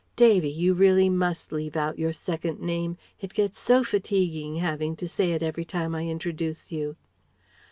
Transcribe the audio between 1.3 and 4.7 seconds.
leave out your second name! It gets so fatiguing